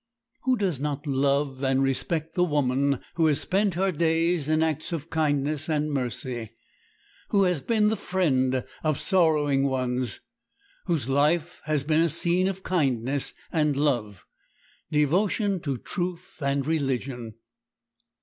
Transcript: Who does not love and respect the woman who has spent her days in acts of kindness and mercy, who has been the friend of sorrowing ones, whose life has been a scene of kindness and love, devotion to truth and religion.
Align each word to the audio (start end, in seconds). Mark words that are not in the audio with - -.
Who 0.45 0.57
does 0.57 0.79
not 0.79 1.05
love 1.05 1.63
and 1.63 1.83
respect 1.83 2.33
the 2.33 2.43
woman 2.43 3.01
who 3.17 3.27
has 3.27 3.39
spent 3.41 3.75
her 3.75 3.91
days 3.91 4.49
in 4.49 4.63
acts 4.63 4.91
of 4.91 5.11
kindness 5.11 5.69
and 5.69 5.91
mercy, 5.91 6.55
who 7.29 7.43
has 7.43 7.61
been 7.61 7.89
the 7.89 7.95
friend 7.95 8.63
of 8.83 8.99
sorrowing 8.99 9.61
ones, 9.61 10.19
whose 10.87 11.07
life 11.07 11.61
has 11.65 11.83
been 11.83 12.01
a 12.01 12.09
scene 12.09 12.47
of 12.47 12.63
kindness 12.63 13.35
and 13.51 13.77
love, 13.77 14.25
devotion 14.89 15.59
to 15.59 15.77
truth 15.77 16.39
and 16.41 16.65
religion. 16.65 17.35